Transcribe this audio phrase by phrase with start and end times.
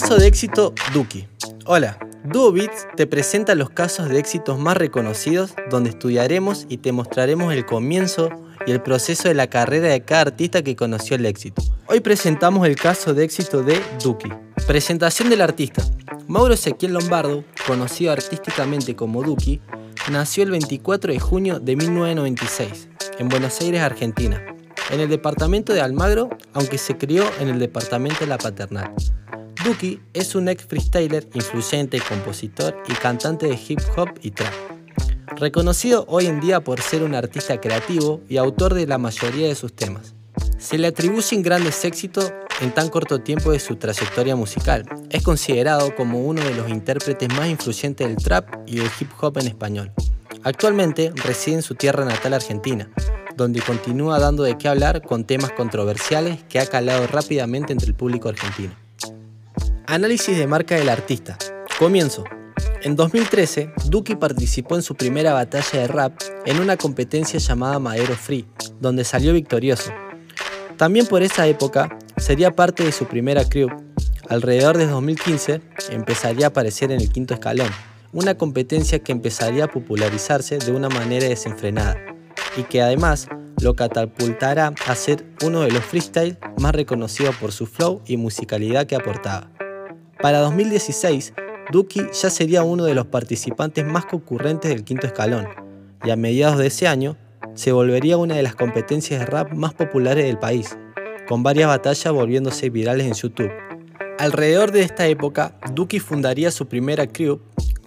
[0.00, 1.26] Caso de éxito Duki.
[1.66, 6.92] Hola, Duo Beats te presenta los casos de éxitos más reconocidos donde estudiaremos y te
[6.92, 8.30] mostraremos el comienzo
[8.64, 11.62] y el proceso de la carrera de cada artista que conoció el éxito.
[11.88, 14.28] Hoy presentamos el caso de éxito de Duki.
[14.68, 15.82] Presentación del artista.
[16.28, 19.60] Mauro Ezequiel Lombardo, conocido artísticamente como Duki,
[20.12, 22.88] nació el 24 de junio de 1996
[23.18, 24.40] en Buenos Aires, Argentina,
[24.90, 28.94] en el departamento de Almagro, aunque se crió en el departamento de La Paternal.
[29.64, 34.52] Duki es un ex freestyler, influyente, compositor y cantante de hip hop y trap.
[35.36, 39.56] Reconocido hoy en día por ser un artista creativo y autor de la mayoría de
[39.56, 40.14] sus temas.
[40.58, 44.84] Se le atribuyen grandes éxitos en tan corto tiempo de su trayectoria musical.
[45.10, 49.38] Es considerado como uno de los intérpretes más influyentes del trap y del hip hop
[49.38, 49.92] en español.
[50.44, 52.90] Actualmente reside en su tierra natal Argentina,
[53.36, 57.94] donde continúa dando de qué hablar con temas controversiales que ha calado rápidamente entre el
[57.94, 58.87] público argentino.
[59.90, 61.38] Análisis de marca del artista.
[61.78, 62.22] Comienzo.
[62.82, 66.12] En 2013, Duki participó en su primera batalla de rap
[66.44, 68.44] en una competencia llamada Madero Free,
[68.80, 69.90] donde salió victorioso.
[70.76, 73.70] También por esa época sería parte de su primera crew.
[74.28, 77.70] Alrededor de 2015 empezaría a aparecer en el quinto escalón,
[78.12, 81.96] una competencia que empezaría a popularizarse de una manera desenfrenada
[82.58, 83.26] y que además
[83.62, 88.86] lo catapultará a ser uno de los freestyle más reconocidos por su flow y musicalidad
[88.86, 89.50] que aportaba.
[90.20, 91.32] Para 2016,
[91.70, 95.46] Duki ya sería uno de los participantes más concurrentes del quinto escalón,
[96.02, 97.16] y a mediados de ese año
[97.54, 100.76] se volvería una de las competencias de rap más populares del país,
[101.28, 103.52] con varias batallas volviéndose virales en YouTube.
[104.18, 107.40] Alrededor de esta época, Duki fundaría su primera crew,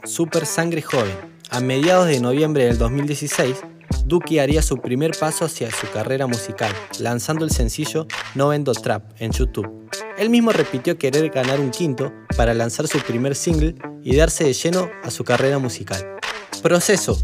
[0.06, 1.18] Super Sangre Joven.
[1.50, 3.58] A mediados de noviembre del 2016,
[4.06, 9.04] Duki haría su primer paso hacia su carrera musical, lanzando el sencillo No Vendo Trap
[9.20, 9.81] en YouTube.
[10.22, 13.74] Él mismo repitió querer ganar un quinto para lanzar su primer single
[14.04, 16.20] y darse de lleno a su carrera musical.
[16.62, 17.18] Proceso.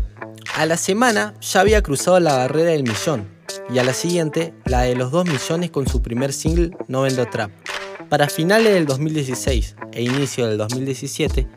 [0.56, 3.28] A la semana ya había cruzado la barrera del millón
[3.72, 7.28] y a la siguiente la de los 2 millones con su primer single No Vendo
[7.28, 7.52] Trap.
[8.10, 11.48] Para finales del 2016 e inicio del 2017,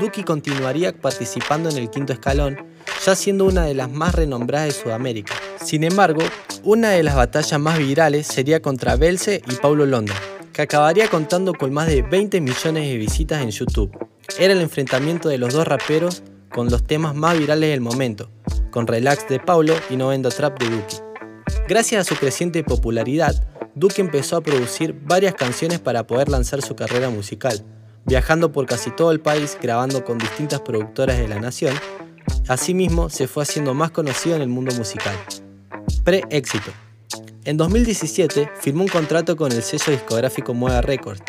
[0.00, 2.58] Duki continuaría participando en el quinto escalón
[3.06, 5.34] ya siendo una de las más renombradas de Sudamérica.
[5.64, 6.22] Sin embargo,
[6.64, 10.16] una de las batallas más virales sería contra Belce y Paulo Londra,
[10.58, 13.96] que acabaría contando con más de 20 millones de visitas en YouTube.
[14.40, 18.28] Era el enfrentamiento de los dos raperos con los temas más virales del momento,
[18.72, 20.96] con Relax de Paulo y No Vendo Trap de Duki.
[21.68, 23.40] Gracias a su creciente popularidad,
[23.76, 27.64] Duki empezó a producir varias canciones para poder lanzar su carrera musical,
[28.04, 31.76] viajando por casi todo el país grabando con distintas productoras de la nación
[32.48, 35.14] Asimismo, se fue haciendo más conocido en el mundo musical.
[36.02, 36.72] Pre-éxito.
[37.48, 41.22] En 2017 firmó un contrato con el sello discográfico Mueva Records.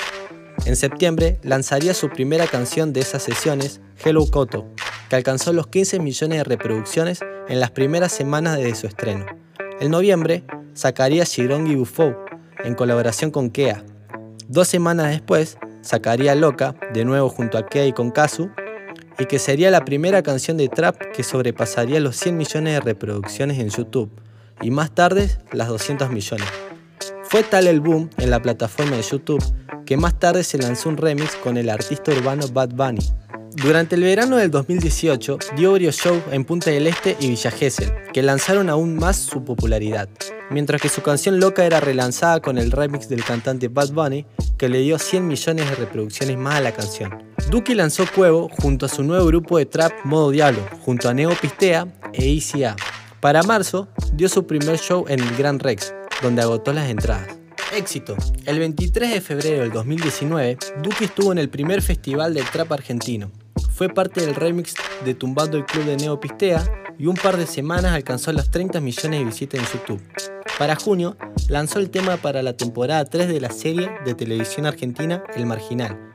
[0.65, 4.67] En septiembre lanzaría su primera canción de esas sesiones, Hello Koto,
[5.09, 9.27] que alcanzó los 15 millones de reproducciones en las primeras semanas de su estreno.
[9.79, 10.43] En noviembre
[10.73, 12.13] sacaría Shirongi Bufou,
[12.65, 13.85] en colaboración con Kea.
[14.49, 18.49] Dos semanas después sacaría Loca, de nuevo junto a Kea y con Kazu,
[19.19, 23.57] y que sería la primera canción de trap que sobrepasaría los 100 millones de reproducciones
[23.57, 24.11] en YouTube
[24.61, 26.47] y más tarde las 200 millones.
[27.23, 29.43] Fue tal el boom en la plataforma de YouTube
[29.85, 33.05] que más tarde se lanzó un remix con el artista urbano Bad Bunny.
[33.55, 37.91] Durante el verano del 2018 dio varios shows en Punta del Este y Villa Gesell,
[38.13, 40.07] que lanzaron aún más su popularidad,
[40.49, 44.25] mientras que su canción Loca era relanzada con el remix del cantante Bad Bunny,
[44.57, 47.23] que le dio 100 millones de reproducciones más a la canción.
[47.49, 51.31] Duki lanzó Cuevo junto a su nuevo grupo de trap Modo Diablo, junto a Neo
[51.31, 52.75] Pistea e ICA.
[53.21, 57.27] Para marzo, dio su primer show en el Gran Rex, donde agotó las entradas.
[57.75, 58.15] Éxito.
[58.45, 63.31] El 23 de febrero del 2019, Duki estuvo en el primer festival del trap argentino.
[63.71, 66.63] Fue parte del remix de Tumbando el Club de Neo Pistea
[66.97, 70.01] y un par de semanas alcanzó los 30 millones de visitas en YouTube.
[70.57, 71.17] Para junio,
[71.47, 76.09] lanzó el tema para la temporada 3 de la serie de televisión argentina El Marginal,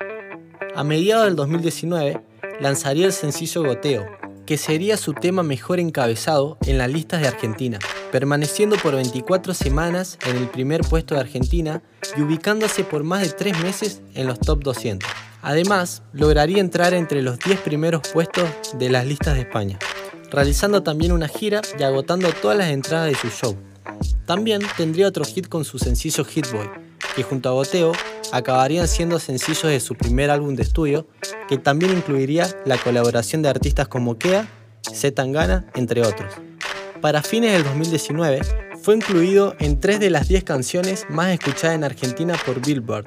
[0.76, 2.20] a mediados del 2019
[2.60, 4.06] lanzaría el sencillo Goteo,
[4.46, 7.78] que sería su tema mejor encabezado en las listas de Argentina,
[8.12, 11.82] permaneciendo por 24 semanas en el primer puesto de Argentina
[12.16, 15.08] y ubicándose por más de 3 meses en los top 200.
[15.42, 18.48] Además, lograría entrar entre los 10 primeros puestos
[18.78, 19.78] de las listas de España,
[20.30, 23.56] realizando también una gira y agotando todas las entradas de su show.
[24.26, 26.68] También tendría otro hit con su sencillo Hit Boy,
[27.14, 27.92] que junto a Goteo
[28.32, 31.06] acabarían siendo sencillos de su primer álbum de estudio,
[31.48, 34.48] que también incluiría la colaboración de artistas como Kea,
[34.82, 36.34] Z Tangana, entre otros.
[37.00, 38.40] Para fines del 2019,
[38.82, 43.06] fue incluido en tres de las 10 canciones más escuchadas en Argentina por Billboard.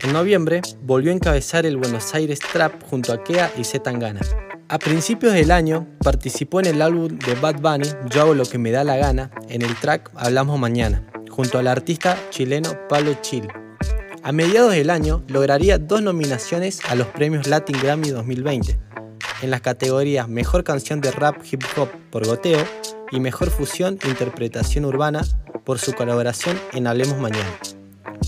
[0.00, 4.20] En noviembre volvió a encabezar el Buenos Aires Trap junto a Kea y Z Tangana.
[4.68, 8.58] A principios del año participó en el álbum de Bad Bunny Yo hago lo que
[8.58, 13.46] me da la gana en el track Hablamos Mañana, junto al artista chileno Pablo Chil.
[14.26, 18.78] A mediados del año lograría dos nominaciones a los premios Latin Grammy 2020,
[19.42, 22.64] en las categorías Mejor Canción de Rap Hip Hop por Goteo
[23.12, 25.26] y Mejor Fusión e Interpretación Urbana
[25.66, 27.50] por su colaboración en Hablemos Mañana.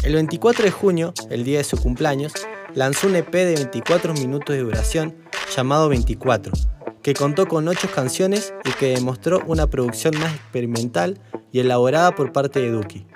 [0.02, 2.34] El 24 de junio, el día de su cumpleaños,
[2.74, 5.16] lanzó un EP de 24 minutos de duración
[5.56, 6.52] llamado 24,
[7.02, 11.18] que contó con 8 canciones y que demostró una producción más experimental
[11.52, 13.06] y elaborada por parte de Duki.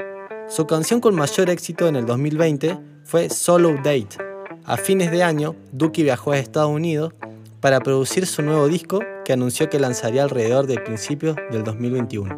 [0.50, 4.19] Su canción con mayor éxito en el 2020 fue Solo Date.
[4.64, 7.14] A fines de año, Duki viajó a Estados Unidos
[7.61, 12.37] para producir su nuevo disco que anunció que lanzaría alrededor de principios del 2021.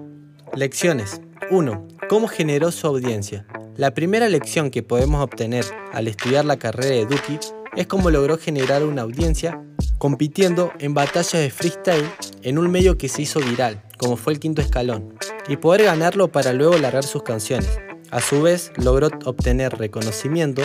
[0.54, 1.22] Lecciones.
[1.50, 1.88] 1.
[2.10, 3.46] ¿Cómo generó su audiencia?
[3.76, 5.64] La primera lección que podemos obtener
[5.94, 7.38] al estudiar la carrera de Duki
[7.76, 9.58] es cómo logró generar una audiencia
[9.96, 12.10] compitiendo en batallas de freestyle
[12.42, 15.14] en un medio que se hizo viral, como fue el quinto escalón,
[15.48, 17.70] y poder ganarlo para luego largar sus canciones.
[18.12, 20.60] A su vez, logró obtener reconocimiento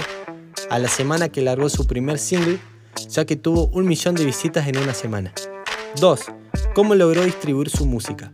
[0.70, 2.60] a la semana que largó su primer single,
[3.08, 5.32] ya que tuvo un millón de visitas en una semana.
[6.02, 6.26] 2.
[6.76, 8.30] ¿Cómo logró distribuir su música?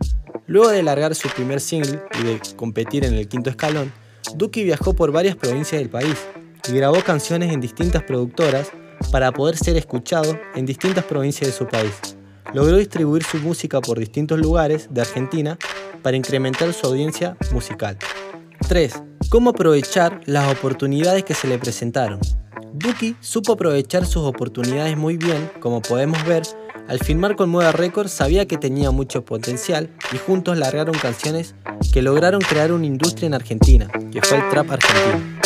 [0.48, 3.92] Luego de largar su primer single y de competir en el quinto escalón,
[4.34, 6.16] Duki viajó por varias provincias del país
[6.68, 8.72] y grabó canciones en distintas productoras
[9.12, 12.16] para poder ser escuchado en distintas provincias de su país.
[12.52, 15.56] Logró distribuir su música por distintos lugares de Argentina
[16.02, 17.96] para incrementar su audiencia musical.
[18.66, 19.02] 3.
[19.28, 22.20] ¿Cómo aprovechar las oportunidades que se le presentaron?
[22.72, 26.42] Duki supo aprovechar sus oportunidades muy bien, como podemos ver,
[26.88, 31.54] al filmar con Moda Records sabía que tenía mucho potencial y juntos largaron canciones
[31.92, 35.43] que lograron crear una industria en Argentina, que fue el trap argentino.